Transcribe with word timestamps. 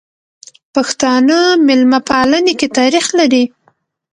پښتانه 0.75 1.39
ميلمه 1.67 1.99
پالنې 2.09 2.53
کی 2.59 2.67
تاریخ 2.77 3.05
لري. 3.19 3.43